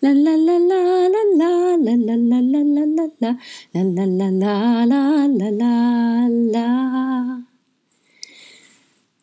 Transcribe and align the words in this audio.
la 0.00 0.10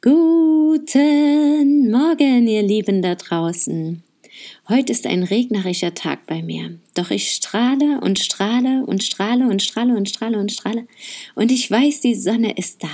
Guten 0.02 1.90
Morgen, 1.90 2.48
ihr 2.48 2.62
Lieben 2.62 3.02
da 3.02 3.16
draußen. 3.16 4.04
Heute 4.68 4.92
ist 4.92 5.08
ein 5.08 5.24
regnerischer 5.24 5.94
Tag 5.94 6.28
bei 6.28 6.44
mir, 6.44 6.78
doch 6.94 7.10
ich 7.10 7.32
strahle 7.32 8.02
und 8.02 8.20
strahle 8.20 8.86
und 8.86 9.02
strahle 9.02 9.48
und 9.48 9.64
strahle 9.64 9.96
und 9.96 10.10
strahle 10.10 10.40
und 10.40 10.52
strahle 10.52 10.88
und 11.36 11.54
ich 11.54 11.72
weiß, 11.72 12.02
die 12.02 12.16
Sonne 12.16 12.52
ist 12.58 12.84
da. 12.84 12.92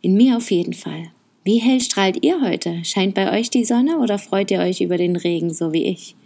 In 0.00 0.16
mir 0.16 0.36
auf 0.36 0.50
jeden 0.50 0.74
Fall. 0.74 1.12
Wie 1.44 1.58
hell 1.58 1.80
strahlt 1.80 2.24
ihr 2.24 2.40
heute? 2.40 2.84
Scheint 2.84 3.14
bei 3.14 3.38
euch 3.38 3.48
die 3.48 3.64
Sonne 3.64 3.98
oder 3.98 4.18
freut 4.18 4.50
ihr 4.50 4.58
euch 4.58 4.80
über 4.80 4.98
den 4.98 5.14
Regen 5.14 5.54
so 5.54 5.72
wie 5.72 5.84
ich? 5.84 6.16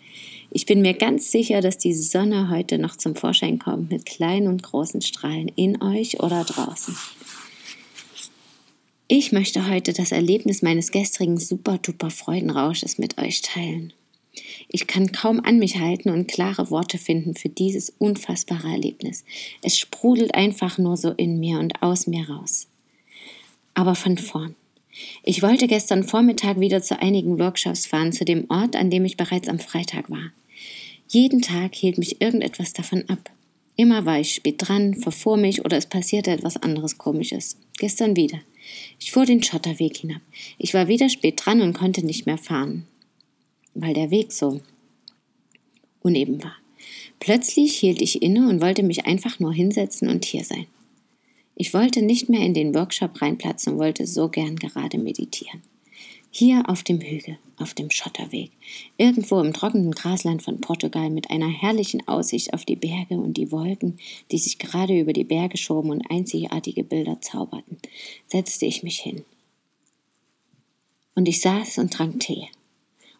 Ich 0.54 0.66
bin 0.66 0.82
mir 0.82 0.92
ganz 0.92 1.30
sicher, 1.30 1.62
dass 1.62 1.78
die 1.78 1.94
Sonne 1.94 2.50
heute 2.50 2.76
noch 2.76 2.96
zum 2.96 3.14
Vorschein 3.16 3.58
kommt 3.58 3.90
mit 3.90 4.04
kleinen 4.04 4.48
und 4.48 4.62
großen 4.62 5.00
Strahlen 5.00 5.48
in 5.48 5.80
euch 5.80 6.20
oder 6.20 6.44
draußen. 6.44 6.94
Ich 9.08 9.32
möchte 9.32 9.66
heute 9.70 9.94
das 9.94 10.12
Erlebnis 10.12 10.60
meines 10.60 10.90
gestrigen 10.90 11.38
super-duper 11.38 12.10
Freudenrausches 12.10 12.98
mit 12.98 13.16
euch 13.16 13.40
teilen. 13.40 13.94
Ich 14.68 14.86
kann 14.86 15.10
kaum 15.10 15.40
an 15.40 15.58
mich 15.58 15.78
halten 15.78 16.10
und 16.10 16.28
klare 16.28 16.70
Worte 16.70 16.98
finden 16.98 17.34
für 17.34 17.48
dieses 17.48 17.88
unfassbare 17.88 18.68
Erlebnis. 18.68 19.24
Es 19.62 19.78
sprudelt 19.78 20.34
einfach 20.34 20.76
nur 20.76 20.98
so 20.98 21.12
in 21.12 21.40
mir 21.40 21.60
und 21.60 21.82
aus 21.82 22.06
mir 22.06 22.28
raus. 22.28 22.68
Aber 23.72 23.94
von 23.94 24.18
vorn. 24.18 24.54
Ich 25.22 25.40
wollte 25.40 25.66
gestern 25.66 26.04
Vormittag 26.04 26.60
wieder 26.60 26.82
zu 26.82 27.00
einigen 27.00 27.38
Workshops 27.38 27.86
fahren, 27.86 28.12
zu 28.12 28.26
dem 28.26 28.44
Ort, 28.50 28.76
an 28.76 28.90
dem 28.90 29.06
ich 29.06 29.16
bereits 29.16 29.48
am 29.48 29.58
Freitag 29.58 30.10
war. 30.10 30.30
Jeden 31.12 31.42
Tag 31.42 31.74
hielt 31.74 31.98
mich 31.98 32.22
irgendetwas 32.22 32.72
davon 32.72 33.04
ab. 33.10 33.30
Immer 33.76 34.06
war 34.06 34.18
ich 34.18 34.34
spät 34.34 34.54
dran, 34.56 34.94
verfuhr 34.94 35.36
mich 35.36 35.62
oder 35.62 35.76
es 35.76 35.84
passierte 35.84 36.30
etwas 36.30 36.56
anderes 36.56 36.96
Komisches. 36.96 37.58
Gestern 37.76 38.16
wieder. 38.16 38.40
Ich 38.98 39.12
fuhr 39.12 39.26
den 39.26 39.42
Schotterweg 39.42 39.98
hinab. 39.98 40.22
Ich 40.56 40.72
war 40.72 40.88
wieder 40.88 41.10
spät 41.10 41.34
dran 41.36 41.60
und 41.60 41.74
konnte 41.74 42.02
nicht 42.02 42.24
mehr 42.24 42.38
fahren, 42.38 42.86
weil 43.74 43.92
der 43.92 44.10
Weg 44.10 44.32
so 44.32 44.62
uneben 46.00 46.42
war. 46.42 46.56
Plötzlich 47.20 47.76
hielt 47.76 48.00
ich 48.00 48.22
inne 48.22 48.48
und 48.48 48.62
wollte 48.62 48.82
mich 48.82 49.04
einfach 49.04 49.38
nur 49.38 49.52
hinsetzen 49.52 50.08
und 50.08 50.24
hier 50.24 50.44
sein. 50.44 50.66
Ich 51.56 51.74
wollte 51.74 52.00
nicht 52.00 52.30
mehr 52.30 52.40
in 52.40 52.54
den 52.54 52.74
Workshop 52.74 53.20
reinplatzen 53.20 53.74
und 53.74 53.78
wollte 53.80 54.06
so 54.06 54.30
gern 54.30 54.56
gerade 54.56 54.96
meditieren. 54.96 55.60
Hier 56.34 56.62
auf 56.66 56.82
dem 56.82 56.98
Hügel, 57.02 57.36
auf 57.58 57.74
dem 57.74 57.90
Schotterweg, 57.90 58.52
irgendwo 58.96 59.38
im 59.40 59.52
trockenen 59.52 59.90
Grasland 59.92 60.42
von 60.42 60.62
Portugal 60.62 61.10
mit 61.10 61.30
einer 61.30 61.50
herrlichen 61.50 62.08
Aussicht 62.08 62.54
auf 62.54 62.64
die 62.64 62.74
Berge 62.74 63.16
und 63.16 63.36
die 63.36 63.52
Wolken, 63.52 63.98
die 64.30 64.38
sich 64.38 64.58
gerade 64.58 64.98
über 64.98 65.12
die 65.12 65.24
Berge 65.24 65.58
schoben 65.58 65.90
und 65.90 66.10
einzigartige 66.10 66.84
Bilder 66.84 67.20
zauberten, 67.20 67.76
setzte 68.28 68.64
ich 68.64 68.82
mich 68.82 68.98
hin. 68.98 69.26
Und 71.14 71.28
ich 71.28 71.42
saß 71.42 71.76
und 71.76 71.92
trank 71.92 72.20
Tee. 72.20 72.48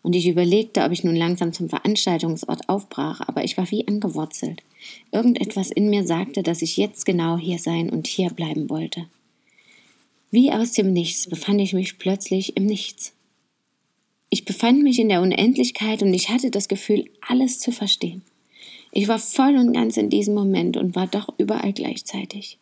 Und 0.01 0.17
ich 0.17 0.27
überlegte, 0.27 0.83
ob 0.83 0.93
ich 0.93 1.05
nun 1.05 1.15
langsam 1.15 1.53
zum 1.53 1.69
Veranstaltungsort 1.69 2.71
aufbrach, 2.71 3.21
aber 3.29 3.45
ich 3.45 3.59
war 3.59 3.71
wie 3.71 3.87
angewurzelt. 3.87 4.63
Irgendetwas 5.11 5.71
in 5.71 5.91
mir 5.91 6.07
sagte, 6.07 6.43
dass 6.43 6.63
ich 6.63 6.79
jetzt 6.79 7.05
genau 7.05 7.37
hier 7.37 7.59
sein 7.59 7.91
und 7.91 8.07
hier 8.07 8.31
bleiben 8.31 8.71
wollte. 8.71 9.07
Wie 10.33 10.51
aus 10.51 10.73
dem 10.73 10.95
Nichts 10.95 11.29
befand 11.29 11.61
ich 11.61 11.75
mich 11.75 11.99
plötzlich 11.99 12.57
im 12.57 12.65
Nichts. 12.65 13.13
Ich 14.31 14.47
befand 14.47 14.83
mich 14.83 14.99
in 14.99 15.11
der 15.11 15.21
Unendlichkeit 15.21 16.03
und 16.03 16.15
ich 16.15 16.31
hatte 16.31 16.51
das 16.51 16.69
Gefühl, 16.69 17.11
alles 17.21 17.61
zu 17.61 17.71
verstehen. 17.71 18.23
Ich 18.93 19.09
war 19.09 19.19
voll 19.19 19.57
und 19.57 19.75
ganz 19.75 19.99
in 19.99 20.09
diesem 20.09 20.33
Moment 20.33 20.79
und 20.79 20.97
war 20.97 21.07
doch 21.07 21.29
überall 21.37 21.75
gleichzeitig. 21.75 22.57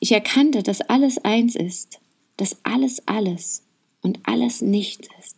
Ich 0.00 0.12
erkannte, 0.12 0.62
dass 0.62 0.80
alles 0.80 1.18
eins 1.18 1.56
ist, 1.56 2.00
dass 2.38 2.56
alles 2.64 3.06
alles 3.06 3.64
und 4.00 4.20
alles 4.22 4.62
nichts 4.62 5.06
ist. 5.20 5.36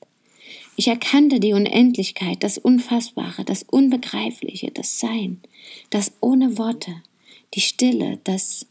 Ich 0.77 0.87
erkannte 0.87 1.41
die 1.41 1.53
Unendlichkeit, 1.53 2.45
das 2.45 2.59
Unfassbare, 2.59 3.45
das 3.45 3.65
Unbegreifliche, 3.65 4.71
das 4.71 5.01
Sein, 5.01 5.41
das 5.91 6.13
ohne 6.21 6.59
Worte, 6.59 7.03
die 7.55 7.61
Stille, 7.61 8.21
das 8.23 8.67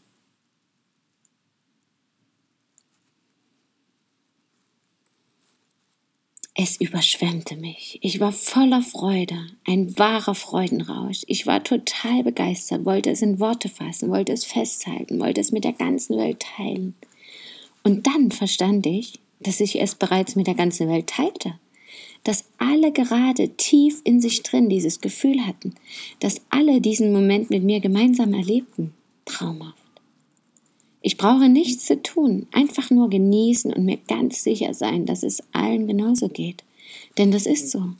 Es 6.58 6.80
überschwemmte 6.80 7.54
mich. 7.54 7.98
Ich 8.00 8.18
war 8.18 8.32
voller 8.32 8.80
Freude, 8.80 9.46
ein 9.66 9.98
wahrer 9.98 10.34
Freudenrausch. 10.34 11.22
Ich 11.26 11.46
war 11.46 11.62
total 11.62 12.24
begeistert, 12.24 12.86
wollte 12.86 13.10
es 13.10 13.20
in 13.20 13.40
Worte 13.40 13.68
fassen, 13.68 14.08
wollte 14.08 14.32
es 14.32 14.44
festhalten, 14.44 15.20
wollte 15.20 15.42
es 15.42 15.52
mit 15.52 15.64
der 15.64 15.74
ganzen 15.74 16.16
Welt 16.16 16.40
teilen. 16.56 16.94
Und 17.84 18.06
dann 18.06 18.30
verstand 18.30 18.86
ich, 18.86 19.20
dass 19.38 19.60
ich 19.60 19.78
es 19.78 19.96
bereits 19.96 20.34
mit 20.34 20.46
der 20.46 20.54
ganzen 20.54 20.88
Welt 20.88 21.08
teilte. 21.08 21.58
Dass 22.24 22.46
alle 22.56 22.90
gerade 22.90 23.50
tief 23.50 24.00
in 24.04 24.22
sich 24.22 24.42
drin 24.42 24.70
dieses 24.70 25.02
Gefühl 25.02 25.46
hatten, 25.46 25.74
dass 26.20 26.40
alle 26.48 26.80
diesen 26.80 27.12
Moment 27.12 27.50
mit 27.50 27.64
mir 27.64 27.80
gemeinsam 27.80 28.32
erlebten. 28.32 28.94
Traumhaft. 29.26 29.85
Ich 31.06 31.18
brauche 31.18 31.48
nichts 31.48 31.84
zu 31.84 32.02
tun, 32.02 32.48
einfach 32.50 32.90
nur 32.90 33.08
genießen 33.08 33.72
und 33.72 33.84
mir 33.84 33.96
ganz 34.08 34.42
sicher 34.42 34.74
sein, 34.74 35.06
dass 35.06 35.22
es 35.22 35.40
allen 35.52 35.86
genauso 35.86 36.28
geht. 36.28 36.64
Denn 37.16 37.30
das 37.30 37.46
ist 37.46 37.70
so. 37.70 37.90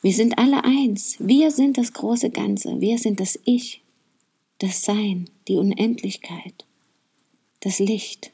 Wir 0.00 0.14
sind 0.14 0.38
alle 0.38 0.64
eins. 0.64 1.16
Wir 1.18 1.50
sind 1.50 1.76
das 1.76 1.92
große 1.92 2.30
Ganze. 2.30 2.80
Wir 2.80 2.96
sind 2.96 3.20
das 3.20 3.38
Ich, 3.44 3.82
das 4.60 4.82
Sein, 4.82 5.28
die 5.46 5.56
Unendlichkeit, 5.56 6.64
das 7.60 7.80
Licht. 7.80 8.32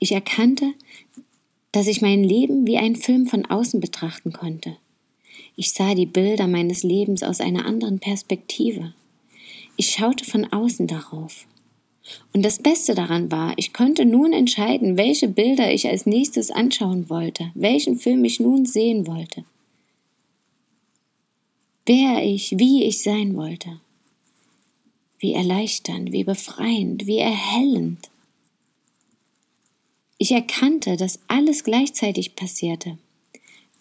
Ich 0.00 0.10
erkannte, 0.10 0.74
dass 1.70 1.86
ich 1.86 2.02
mein 2.02 2.24
Leben 2.24 2.66
wie 2.66 2.78
einen 2.78 2.96
Film 2.96 3.28
von 3.28 3.46
außen 3.46 3.78
betrachten 3.78 4.32
konnte. 4.32 4.76
Ich 5.54 5.70
sah 5.72 5.94
die 5.94 6.06
Bilder 6.06 6.48
meines 6.48 6.82
Lebens 6.82 7.22
aus 7.22 7.40
einer 7.40 7.64
anderen 7.64 8.00
Perspektive. 8.00 8.92
Ich 9.76 9.90
schaute 9.90 10.24
von 10.24 10.52
außen 10.52 10.86
darauf. 10.86 11.46
Und 12.32 12.42
das 12.44 12.58
Beste 12.58 12.94
daran 12.94 13.30
war, 13.30 13.54
ich 13.56 13.72
konnte 13.72 14.04
nun 14.04 14.32
entscheiden, 14.32 14.96
welche 14.96 15.28
Bilder 15.28 15.72
ich 15.72 15.88
als 15.88 16.06
nächstes 16.06 16.50
anschauen 16.50 17.08
wollte, 17.08 17.50
welchen 17.54 17.98
Film 17.98 18.24
ich 18.24 18.40
nun 18.40 18.66
sehen 18.66 19.06
wollte. 19.06 19.44
Wer 21.86 22.24
ich, 22.24 22.58
wie 22.58 22.84
ich 22.84 23.02
sein 23.02 23.36
wollte. 23.36 23.80
Wie 25.18 25.32
erleichternd, 25.32 26.12
wie 26.12 26.24
befreiend, 26.24 27.06
wie 27.06 27.18
erhellend. 27.18 28.10
Ich 30.18 30.32
erkannte, 30.32 30.96
dass 30.96 31.20
alles 31.28 31.64
gleichzeitig 31.64 32.36
passierte, 32.36 32.98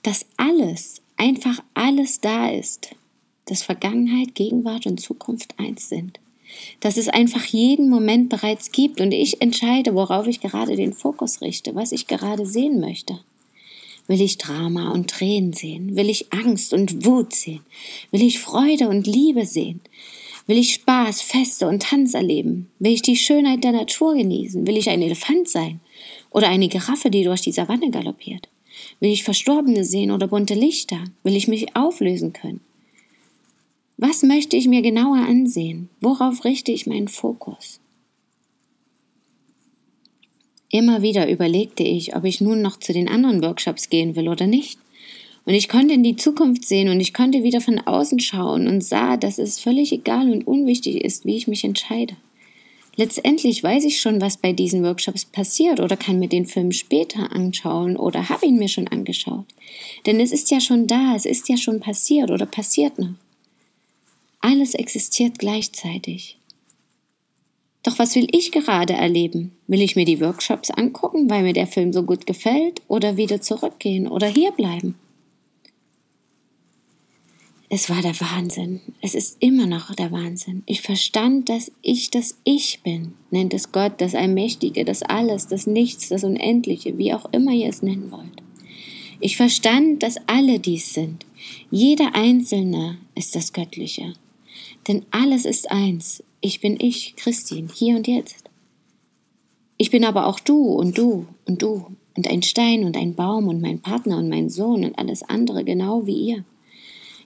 dass 0.04 0.26
alles, 0.38 1.02
einfach 1.18 1.64
alles 1.76 2.20
da 2.22 2.50
ist, 2.50 2.96
dass 3.52 3.64
Vergangenheit, 3.64 4.34
Gegenwart 4.34 4.86
und 4.86 5.02
Zukunft 5.02 5.56
eins 5.60 5.90
sind. 5.90 6.22
Dass 6.80 6.96
es 6.96 7.10
einfach 7.10 7.44
jeden 7.44 7.90
Moment 7.90 8.30
bereits 8.30 8.72
gibt 8.72 9.02
und 9.02 9.12
ich 9.12 9.42
entscheide, 9.42 9.94
worauf 9.94 10.26
ich 10.26 10.40
gerade 10.40 10.78
den 10.78 10.94
Fokus 10.94 11.42
richte, 11.42 11.76
was 11.76 11.92
ich 11.92 12.08
gerade 12.08 12.46
sehen 12.46 12.80
möchte. 12.80 13.20
Will 14.08 14.22
ich 14.22 14.38
Drama 14.38 14.92
und 14.92 15.10
Tränen 15.10 15.52
sehen? 15.52 15.98
Will 15.98 16.10
ich 16.10 16.32
Angst 16.32 16.74
und 16.74 17.06
Wut 17.06 17.34
sehen? 17.34 17.60
Will 18.12 18.22
ich 18.22 18.40
Freude 18.40 18.88
und 18.88 19.06
Liebe 19.06 19.46
sehen? 19.46 19.82
Will 20.48 20.58
ich 20.58 20.76
Spaß, 20.76 21.22
Feste 21.22 21.68
und 21.68 21.84
Tanz 21.84 22.14
erleben? 22.14 22.70
Will 22.80 22.94
ich 22.94 23.02
die 23.02 23.18
Schönheit 23.18 23.66
der 23.66 23.74
Natur 23.74 24.16
genießen? 24.16 24.66
Will 24.66 24.78
ich 24.78 24.90
ein 24.90 25.02
Elefant 25.02 25.50
sein? 25.50 25.82
Oder 26.30 26.48
eine 26.48 26.70
Giraffe, 26.70 27.10
die 27.10 27.26
durch 27.26 27.42
die 27.42 27.52
Savanne 27.52 27.92
galoppiert? 27.92 28.48
Will 29.02 29.12
ich 29.12 29.26
Verstorbene 29.26 29.84
sehen 29.84 30.12
oder 30.12 30.28
bunte 30.28 30.54
Lichter? 30.54 31.04
Will 31.24 31.36
ich 31.36 31.50
mich 31.50 31.76
auflösen 31.76 32.32
können? 32.32 32.62
Was 34.04 34.24
möchte 34.24 34.58
ich 34.58 34.68
mir 34.68 34.82
genauer 34.82 35.28
ansehen? 35.28 35.88
Worauf 36.00 36.44
richte 36.44 36.72
ich 36.72 36.88
meinen 36.88 37.08
Fokus? 37.08 37.80
Immer 40.72 41.04
wieder 41.04 41.30
überlegte 41.30 41.84
ich, 41.84 42.16
ob 42.16 42.24
ich 42.24 42.42
nun 42.42 42.64
noch 42.64 42.80
zu 42.80 42.94
den 42.94 43.08
anderen 43.08 43.44
Workshops 43.44 43.90
gehen 43.90 44.16
will 44.16 44.28
oder 44.28 44.48
nicht. 44.48 44.80
Und 45.46 45.54
ich 45.54 45.70
konnte 45.70 45.94
in 45.94 46.02
die 46.02 46.16
Zukunft 46.16 46.66
sehen 46.66 46.90
und 46.90 47.00
ich 47.00 47.14
konnte 47.14 47.44
wieder 47.44 47.62
von 47.62 47.78
außen 47.78 48.20
schauen 48.20 48.68
und 48.68 48.84
sah, 48.84 49.18
dass 49.18 49.38
es 49.38 49.60
völlig 49.60 49.92
egal 49.92 50.32
und 50.32 50.48
unwichtig 50.48 51.04
ist, 51.04 51.26
wie 51.26 51.38
ich 51.38 51.48
mich 51.48 51.64
entscheide. 51.64 52.16
Letztendlich 52.96 53.62
weiß 53.62 53.84
ich 53.84 54.02
schon, 54.02 54.20
was 54.20 54.36
bei 54.36 54.52
diesen 54.52 54.82
Workshops 54.82 55.26
passiert 55.26 55.80
oder 55.80 55.96
kann 55.96 56.18
mir 56.18 56.28
den 56.28 56.48
Film 56.48 56.72
später 56.72 57.32
anschauen 57.32 57.98
oder 57.98 58.30
habe 58.30 58.48
ihn 58.48 58.58
mir 58.58 58.68
schon 58.68 58.88
angeschaut. 58.88 59.46
Denn 60.08 60.20
es 60.20 60.32
ist 60.32 60.50
ja 60.50 60.60
schon 60.60 60.88
da, 60.88 61.14
es 61.16 61.26
ist 61.26 61.50
ja 61.50 61.58
schon 61.58 61.80
passiert 61.80 62.32
oder 62.32 62.48
passiert 62.48 62.98
noch. 62.98 63.14
Alles 64.42 64.74
existiert 64.74 65.40
gleichzeitig. 65.40 66.38
Doch 67.84 67.98
was 67.98 68.16
will 68.16 68.28
ich 68.32 68.52
gerade 68.52 68.94
erleben? 68.94 69.54
Will 69.68 69.82
ich 69.82 69.96
mir 69.96 70.06
die 70.06 70.20
Workshops 70.20 70.70
angucken, 70.70 71.30
weil 71.30 71.44
mir 71.44 71.54
der 71.54 71.68
Film 71.68 71.94
so 71.94 72.04
gut 72.04 72.28
gefällt, 72.28 72.82
oder 72.88 73.18
wieder 73.18 73.42
zurückgehen 73.42 74.08
oder 74.08 74.28
hierbleiben? 74.28 74.96
Es 77.74 77.90
war 77.90 78.02
der 78.02 78.20
Wahnsinn. 78.20 78.82
Es 79.00 79.16
ist 79.16 79.38
immer 79.40 79.66
noch 79.66 79.96
der 79.96 80.12
Wahnsinn. 80.12 80.62
Ich 80.66 80.82
verstand, 80.82 81.48
dass 81.48 81.72
ich 81.82 82.12
das 82.12 82.38
Ich 82.44 82.82
bin. 82.84 83.14
Nennt 83.30 83.54
es 83.54 83.72
Gott, 83.72 83.94
das 84.00 84.14
Allmächtige, 84.14 84.84
das 84.84 85.04
Alles, 85.04 85.48
das 85.48 85.68
Nichts, 85.68 86.10
das 86.10 86.26
Unendliche, 86.26 86.98
wie 86.98 87.14
auch 87.14 87.32
immer 87.32 87.54
ihr 87.54 87.70
es 87.70 87.82
nennen 87.82 88.12
wollt. 88.12 88.44
Ich 89.22 89.38
verstand, 89.38 90.04
dass 90.04 90.18
alle 90.28 90.60
dies 90.60 90.94
sind. 90.94 91.26
Jeder 91.70 92.14
Einzelne 92.14 92.98
ist 93.16 93.36
das 93.36 93.54
Göttliche. 93.54 94.16
Denn 94.88 95.06
alles 95.12 95.46
ist 95.46 95.72
eins. 95.72 96.24
Ich 96.42 96.62
bin 96.62 96.80
ich, 96.80 97.16
Christine, 97.16 97.70
hier 97.74 97.96
und 97.96 98.08
jetzt. 98.08 98.50
Ich 99.78 99.92
bin 99.92 100.06
aber 100.06 100.28
auch 100.28 100.40
du 100.40 100.74
und 100.74 100.98
du 100.98 101.28
und 101.46 101.62
du 101.62 101.86
und 102.16 102.28
ein 102.28 102.44
Stein 102.44 102.84
und 102.84 102.98
ein 102.98 103.16
Baum 103.16 103.48
und 103.48 103.62
mein 103.62 103.80
Partner 103.80 104.18
und 104.18 104.30
mein 104.30 104.50
Sohn 104.50 104.84
und 104.84 104.98
alles 104.98 105.24
andere 105.24 105.64
genau 105.64 106.06
wie 106.06 106.30
ihr. 106.30 106.46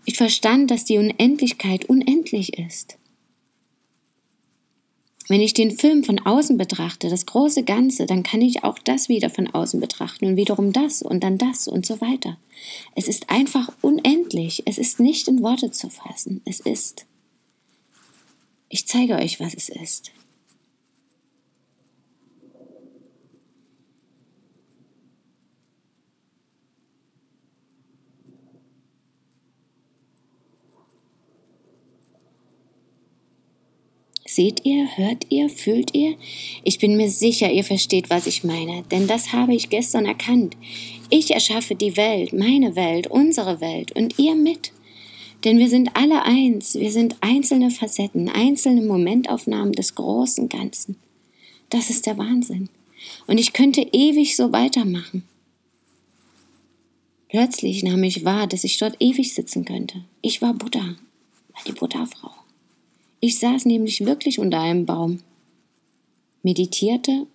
Ich 0.06 0.18
verstand, 0.18 0.70
dass 0.70 0.86
die 0.86 0.98
Unendlichkeit 0.98 1.86
unendlich 1.86 2.58
ist. 2.58 2.98
Wenn 5.28 5.42
ich 5.42 5.56
den 5.56 5.72
Film 5.72 6.04
von 6.04 6.20
außen 6.20 6.56
betrachte, 6.56 7.10
das 7.10 7.26
große 7.26 7.64
Ganze, 7.64 8.06
dann 8.06 8.22
kann 8.22 8.42
ich 8.42 8.64
auch 8.64 8.78
das 8.78 9.10
wieder 9.10 9.32
von 9.32 9.48
außen 9.48 9.80
betrachten 9.80 10.26
und 10.26 10.36
wiederum 10.36 10.72
das 10.72 11.02
und 11.02 11.24
dann 11.24 11.40
das 11.40 11.68
und 11.68 11.84
so 11.84 12.00
weiter. 12.00 12.38
Es 12.94 13.08
ist 13.08 13.32
einfach 13.32 13.72
unendlich. 13.82 14.64
Es 14.66 14.78
ist 14.78 15.00
nicht 15.00 15.28
in 15.28 15.42
Worte 15.42 15.72
zu 15.72 15.90
fassen. 15.90 16.42
Es 16.46 16.60
ist. 16.60 17.08
Ich 18.76 18.88
zeige 18.88 19.16
euch, 19.16 19.40
was 19.40 19.54
es 19.54 19.70
ist. 19.70 20.12
Seht 34.26 34.66
ihr, 34.66 34.98
hört 34.98 35.28
ihr, 35.30 35.48
fühlt 35.48 35.96
ihr? 35.96 36.18
Ich 36.66 36.78
bin 36.80 36.98
mir 36.98 37.10
sicher, 37.10 37.50
ihr 37.50 37.64
versteht, 37.64 38.10
was 38.10 38.28
ich 38.28 38.44
meine, 38.44 38.84
denn 38.92 39.08
das 39.08 39.32
habe 39.32 39.56
ich 39.56 39.70
gestern 39.70 40.06
erkannt. 40.06 40.58
Ich 41.10 41.32
erschaffe 41.32 41.76
die 41.76 41.96
Welt, 41.96 42.34
meine 42.34 42.76
Welt, 42.76 43.08
unsere 43.08 43.62
Welt 43.62 43.94
und 43.94 44.20
ihr 44.20 44.36
mit. 44.36 44.75
Denn 45.46 45.60
wir 45.60 45.70
sind 45.70 45.96
alle 45.96 46.24
eins, 46.24 46.74
wir 46.74 46.92
sind 46.92 47.18
einzelne 47.22 47.70
Facetten, 47.70 48.30
einzelne 48.30 48.82
Momentaufnahmen 48.82 49.74
des 49.74 49.94
großen 49.94 50.50
Ganzen. 50.50 50.98
Das 51.70 51.92
ist 51.92 52.08
der 52.08 52.18
Wahnsinn. 52.18 52.70
Und 53.28 53.38
ich 53.38 53.54
könnte 53.54 53.82
ewig 53.82 54.36
so 54.36 54.52
weitermachen. 54.52 55.24
Plötzlich 57.30 57.84
nahm 57.84 58.04
ich 58.04 58.26
wahr, 58.26 58.48
dass 58.48 58.64
ich 58.64 58.80
dort 58.80 58.96
ewig 59.00 59.36
sitzen 59.36 59.66
könnte. 59.66 60.04
Ich 60.22 60.42
war 60.42 60.54
Buddha, 60.54 60.96
die 61.68 61.74
Buddha-Frau. 61.74 62.32
Ich 63.20 63.38
saß 63.40 63.66
nämlich 63.66 64.04
wirklich 64.06 64.40
unter 64.40 64.60
einem 64.60 64.86
Baum, 64.86 65.20
meditierte 66.42 67.28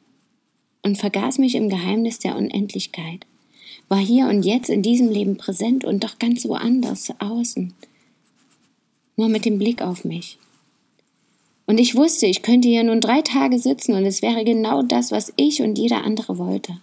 und 0.82 0.98
vergaß 0.98 1.38
mich 1.38 1.54
im 1.54 1.68
Geheimnis 1.68 2.18
der 2.18 2.36
Unendlichkeit, 2.36 3.26
war 3.88 3.98
hier 3.98 4.26
und 4.28 4.44
jetzt 4.44 4.70
in 4.70 4.82
diesem 4.82 5.10
Leben 5.10 5.36
präsent 5.36 5.84
und 5.84 6.02
doch 6.02 6.18
ganz 6.18 6.44
woanders 6.44 7.12
außen, 7.18 7.74
nur 9.20 9.28
mit 9.28 9.44
dem 9.44 9.58
Blick 9.58 9.82
auf 9.82 10.04
mich. 10.04 10.38
Und 11.66 11.78
ich 11.78 11.94
wusste, 11.94 12.26
ich 12.26 12.42
könnte 12.42 12.68
hier 12.68 12.82
nun 12.82 13.00
drei 13.00 13.20
Tage 13.20 13.58
sitzen 13.58 13.94
und 13.94 14.04
es 14.04 14.22
wäre 14.22 14.44
genau 14.44 14.82
das, 14.82 15.12
was 15.12 15.32
ich 15.36 15.62
und 15.62 15.78
jeder 15.78 16.04
andere 16.04 16.38
wollte. 16.38 16.78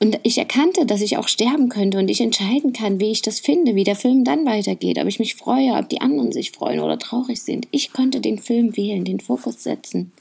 Und 0.00 0.18
ich 0.22 0.38
erkannte, 0.38 0.86
dass 0.86 1.00
ich 1.00 1.16
auch 1.16 1.28
sterben 1.28 1.68
könnte 1.68 1.98
und 1.98 2.08
ich 2.08 2.20
entscheiden 2.20 2.72
kann, 2.72 3.00
wie 3.00 3.10
ich 3.10 3.20
das 3.22 3.40
finde, 3.40 3.74
wie 3.74 3.84
der 3.84 3.96
Film 3.96 4.24
dann 4.24 4.46
weitergeht, 4.46 4.98
ob 4.98 5.06
ich 5.06 5.18
mich 5.18 5.34
freue, 5.34 5.74
ob 5.74 5.88
die 5.88 6.00
anderen 6.00 6.32
sich 6.32 6.52
freuen 6.52 6.80
oder 6.80 6.98
traurig 6.98 7.42
sind. 7.42 7.68
Ich 7.72 7.92
konnte 7.92 8.20
den 8.20 8.38
Film 8.38 8.76
wählen, 8.76 9.04
den 9.04 9.20
Fokus 9.20 9.62
setzen. 9.62 10.12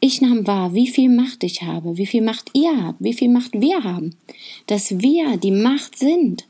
Ich 0.00 0.20
nahm 0.20 0.46
wahr, 0.46 0.74
wie 0.74 0.88
viel 0.88 1.10
Macht 1.10 1.42
ich 1.42 1.62
habe, 1.62 1.96
wie 1.96 2.06
viel 2.06 2.22
Macht 2.22 2.50
ihr 2.54 2.84
habt, 2.84 3.02
wie 3.02 3.14
viel 3.14 3.28
Macht 3.28 3.60
wir 3.60 3.82
haben, 3.82 4.14
dass 4.66 5.00
wir 5.00 5.36
die 5.36 5.50
Macht 5.50 5.98
sind. 5.98 6.46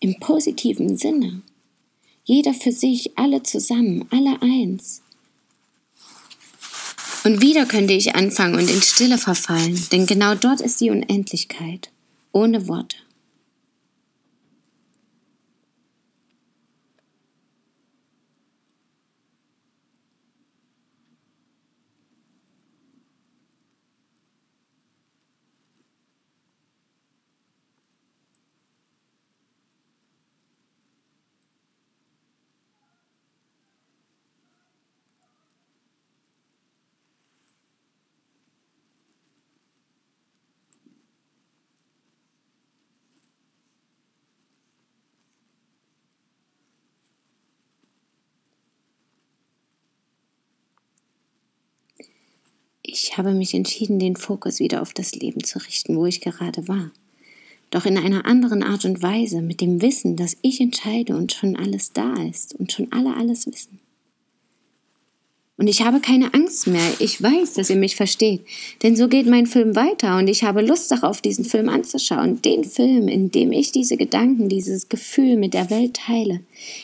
Im 0.00 0.18
positiven 0.18 0.96
Sinne. 0.96 1.42
Jeder 2.28 2.52
für 2.52 2.72
sich, 2.72 3.16
alle 3.16 3.42
zusammen, 3.42 4.06
alle 4.10 4.42
eins. 4.42 5.00
Und 7.24 7.40
wieder 7.40 7.64
könnte 7.64 7.94
ich 7.94 8.16
anfangen 8.16 8.56
und 8.56 8.68
in 8.68 8.82
Stille 8.82 9.16
verfallen, 9.16 9.82
denn 9.92 10.04
genau 10.04 10.34
dort 10.34 10.60
ist 10.60 10.78
die 10.82 10.90
Unendlichkeit, 10.90 11.88
ohne 12.32 12.68
Worte. 12.68 12.98
Ich 52.90 53.18
habe 53.18 53.34
mich 53.34 53.52
entschieden, 53.52 53.98
den 53.98 54.16
Fokus 54.16 54.60
wieder 54.60 54.80
auf 54.80 54.94
das 54.94 55.14
Leben 55.14 55.44
zu 55.44 55.58
richten, 55.58 55.94
wo 55.94 56.06
ich 56.06 56.22
gerade 56.22 56.68
war. 56.68 56.90
Doch 57.70 57.84
in 57.84 57.98
einer 57.98 58.24
anderen 58.24 58.62
Art 58.62 58.86
und 58.86 59.02
Weise, 59.02 59.42
mit 59.42 59.60
dem 59.60 59.82
Wissen, 59.82 60.16
dass 60.16 60.38
ich 60.40 60.58
entscheide 60.58 61.14
und 61.14 61.30
schon 61.30 61.54
alles 61.54 61.92
da 61.92 62.14
ist 62.14 62.54
und 62.54 62.72
schon 62.72 62.90
alle 62.90 63.14
alles 63.14 63.46
wissen. 63.46 63.78
Und 65.58 65.66
ich 65.66 65.82
habe 65.82 65.98
keine 65.98 66.32
Angst 66.34 66.68
mehr. 66.68 66.88
Ich 67.00 67.20
weiß, 67.20 67.54
dass 67.54 67.68
ihr 67.68 67.76
mich 67.76 67.96
versteht. 67.96 68.42
Denn 68.84 68.94
so 68.94 69.08
geht 69.08 69.26
mein 69.26 69.46
Film 69.46 69.74
weiter 69.74 70.16
und 70.16 70.28
ich 70.28 70.44
habe 70.44 70.62
Lust 70.62 70.92
darauf, 70.92 71.20
diesen 71.20 71.44
Film 71.44 71.68
anzuschauen. 71.68 72.40
Den 72.42 72.62
Film, 72.62 73.08
in 73.08 73.32
dem 73.32 73.50
ich 73.50 73.72
diese 73.72 73.96
Gedanken, 73.96 74.48
dieses 74.48 74.88
Gefühl 74.88 75.36
mit 75.36 75.54
der 75.54 75.68
Welt 75.68 75.94
teile. 75.94 76.40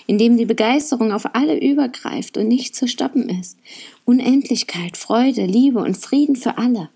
In 0.09 0.19
dem 0.19 0.37
die 0.37 0.45
Begeisterung 0.45 1.13
auf 1.13 1.37
alle 1.37 1.57
übergreift 1.57 2.37
und 2.37 2.49
nicht 2.49 2.75
zu 2.75 2.89
stoppen 2.89 3.29
ist. 3.29 3.57
Unendlichkeit, 4.05 4.97
Freude, 4.97 5.47
Liebe 5.47 5.79
und 5.79 5.97
Frieden 5.97 6.35
für 6.35 6.59
alle. 6.59 6.89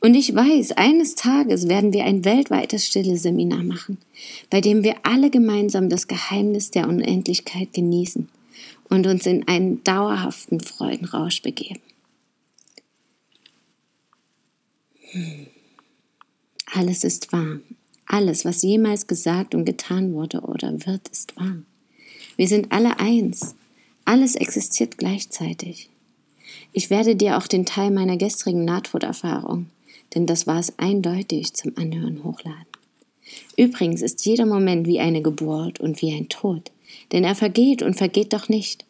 Und 0.00 0.16
ich 0.16 0.34
weiß, 0.34 0.72
eines 0.72 1.14
Tages 1.14 1.68
werden 1.68 1.92
wir 1.92 2.04
ein 2.04 2.24
weltweites 2.24 2.84
Stille-Seminar 2.84 3.62
machen, 3.62 3.98
bei 4.50 4.60
dem 4.60 4.82
wir 4.82 4.96
alle 5.04 5.30
gemeinsam 5.30 5.88
das 5.88 6.08
Geheimnis 6.08 6.72
der 6.72 6.88
Unendlichkeit 6.88 7.72
genießen 7.72 8.28
und 8.88 9.06
uns 9.06 9.26
in 9.26 9.46
einen 9.48 9.82
dauerhaften 9.84 10.60
Freudenrausch 10.60 11.42
begeben. 11.42 11.80
Hm. 15.10 15.46
Alles 16.72 17.04
ist 17.04 17.32
wahr. 17.32 17.60
Alles, 18.06 18.44
was 18.44 18.62
jemals 18.62 19.06
gesagt 19.06 19.54
und 19.54 19.64
getan 19.64 20.12
wurde 20.12 20.40
oder 20.40 20.86
wird, 20.86 21.08
ist 21.08 21.36
wahr. 21.36 21.62
Wir 22.36 22.48
sind 22.48 22.70
alle 22.70 22.98
eins. 22.98 23.56
Alles 24.04 24.36
existiert 24.36 24.98
gleichzeitig. 24.98 25.90
Ich 26.72 26.90
werde 26.90 27.16
dir 27.16 27.38
auch 27.38 27.46
den 27.46 27.66
Teil 27.66 27.90
meiner 27.90 28.16
gestrigen 28.16 28.64
Nahtoderfahrung, 28.64 29.66
denn 30.14 30.26
das 30.26 30.46
war 30.46 30.60
es 30.60 30.78
eindeutig, 30.78 31.54
zum 31.54 31.72
Anhören 31.76 32.22
hochladen. 32.22 32.66
Übrigens 33.56 34.02
ist 34.02 34.24
jeder 34.24 34.46
Moment 34.46 34.86
wie 34.86 35.00
eine 35.00 35.22
Geburt 35.22 35.80
und 35.80 36.00
wie 36.02 36.14
ein 36.14 36.28
Tod 36.28 36.70
denn 37.12 37.24
er 37.24 37.34
vergeht 37.34 37.82
und 37.82 37.94
vergeht 37.94 38.32
doch 38.32 38.48
nicht. 38.48 38.84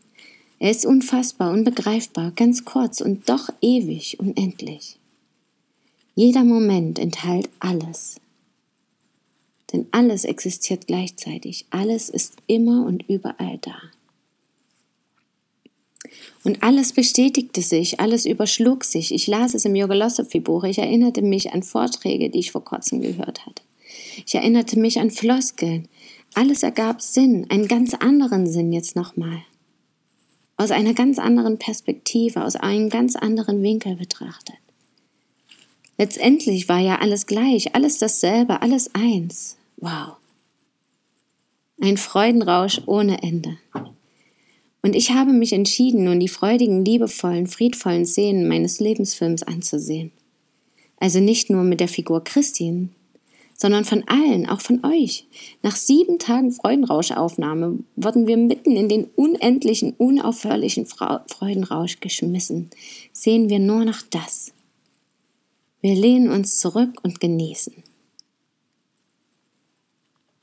Er 0.59 0.71
ist 0.71 0.87
unfassbar, 0.87 1.53
unbegreifbar, 1.53 2.33
ganz 2.35 2.65
kurz 2.65 3.01
und 3.01 3.29
doch 3.29 3.51
ewig, 3.61 4.19
unendlich. 4.19 4.97
Jeder 6.15 6.45
Moment 6.45 6.99
enthält 6.99 7.51
alles. 7.61 8.17
Denn 9.73 9.87
alles 9.91 10.25
existiert 10.25 10.87
gleichzeitig, 10.87 11.67
alles 11.71 12.09
ist 12.09 12.37
immer 12.47 12.87
und 12.87 13.07
überall 13.09 13.59
da. 13.61 13.77
Und 16.45 16.63
alles 16.63 16.93
bestätigte 16.93 17.61
sich, 17.61 17.99
alles 17.99 18.25
überschlug 18.25 18.85
sich. 18.85 19.13
Ich 19.13 19.27
las 19.27 19.55
es 19.55 19.65
im 19.65 19.75
Yogalosophy-Buch. 19.75 20.63
Ich 20.65 20.79
erinnerte 20.79 21.21
mich 21.21 21.53
an 21.53 21.65
Vorträge, 21.65 22.31
die 22.31 22.39
ich 22.39 22.53
vor 22.53 22.65
kurzem 22.65 23.01
gehört 23.01 23.45
hatte. 23.45 23.63
Ich 24.25 24.35
erinnerte 24.35 24.79
mich 24.79 25.01
an 25.01 25.11
Floskeln. 25.11 25.89
Alles 26.37 26.63
ergab 26.63 27.01
Sinn, 27.01 27.47
einen 27.49 27.67
ganz 27.67 27.95
anderen 27.95 28.47
Sinn 28.47 28.71
jetzt 28.71 28.95
nochmal. 28.95 29.39
Aus 30.59 30.71
einer 30.71 30.93
ganz 30.93 31.19
anderen 31.19 31.57
Perspektive, 31.57 32.45
aus 32.45 32.57
einem 32.57 32.91
ganz 32.91 33.17
anderen 33.17 33.63
Winkel 33.63 33.97
betrachtet. 33.97 34.57
Letztendlich 35.97 36.69
war 36.69 36.79
ja 36.79 36.99
alles 36.99 37.27
gleich, 37.27 37.75
alles 37.75 37.97
dasselbe, 37.97 38.61
alles 38.61 38.95
eins. 38.95 39.57
Wow. 39.79 40.17
Ein 41.81 41.97
Freudenrausch 41.97 42.83
ohne 42.85 43.23
Ende. 43.23 43.57
Und 44.83 44.95
ich 44.95 45.13
habe 45.13 45.33
mich 45.33 45.55
entschieden, 45.55 46.05
nun 46.05 46.21
die 46.21 46.29
freudigen, 46.29 46.85
liebevollen, 46.85 47.47
friedvollen 47.47 48.05
Szenen 48.05 48.47
meines 48.47 48.79
Lebensfilms 48.79 49.43
anzusehen. 49.43 50.13
Also 50.99 51.19
nicht 51.19 51.49
nur 51.49 51.63
mit 51.63 51.81
der 51.81 51.89
Figur 51.89 52.23
Christine, 52.25 52.91
sondern 53.57 53.85
von 53.85 54.05
allen, 54.07 54.47
auch 54.47 54.61
von 54.61 54.85
euch. 54.85 55.27
Nach 55.63 55.75
sieben 55.75 56.19
Tagen 56.19 56.53
Freudenrauschaufnahme 56.53 57.79
wurden 57.97 58.27
wir 58.27 58.37
mitten 58.37 58.77
in 58.77 58.89
den 58.89 59.05
unendlichen, 59.17 59.95
unaufhörlichen 59.97 60.87
Freudenrausch 60.87 62.01
geschmissen. 62.01 62.71
Sehen 63.13 63.49
wir 63.49 63.59
nur 63.59 63.85
noch 63.85 64.03
das. 64.11 64.53
Wir 65.81 65.95
lehnen 65.95 66.31
uns 66.31 66.59
zurück 66.59 67.01
und 67.03 67.21
genießen. 67.21 67.75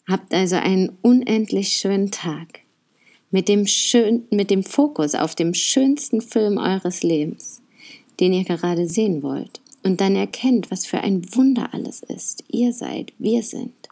Habt 0.08 0.34
also 0.34 0.56
einen 0.58 0.98
unendlich 1.02 1.70
schönen 1.78 2.12
Tag 2.12 2.62
mit 3.32 3.48
dem, 3.48 3.66
schön, 3.68 4.28
mit 4.32 4.52
dem 4.52 4.64
Fokus 4.64 5.16
auf 5.16 5.34
dem 5.34 5.54
schönsten 5.54 6.22
Film 6.22 6.58
eures 6.58 7.04
Lebens, 7.04 7.62
den 8.20 8.34
ihr 8.34 8.44
gerade 8.44 8.88
sehen 8.88 9.24
wollt, 9.24 9.60
und 9.84 10.00
dann 10.02 10.16
erkennt, 10.16 10.72
was 10.72 10.86
für 10.86 11.02
ein 11.02 11.36
Wunder 11.36 11.74
alles 11.74 12.02
ist. 12.04 12.44
Ihr 12.48 12.74
seid, 12.74 13.14
wir 13.18 13.44
sind. 13.44 13.90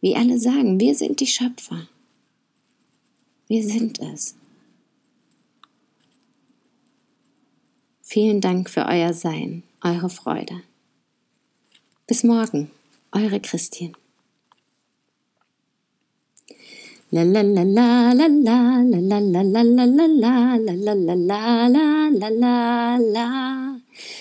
Wie 0.00 0.16
alle 0.16 0.38
sagen, 0.38 0.78
wir 0.78 0.94
sind 0.94 1.20
die 1.20 1.26
Schöpfer. 1.26 1.88
Wir 3.48 3.64
sind 3.64 3.98
es. 4.00 4.36
Vielen 8.02 8.40
Dank 8.40 8.68
für 8.68 8.86
euer 8.86 9.12
Sein, 9.12 9.62
eure 9.82 10.10
Freude. 10.10 10.62
Bis 12.06 12.24
morgen, 12.24 12.70
eure 13.12 13.40
Christine. 13.40 13.92
La 17.12 17.24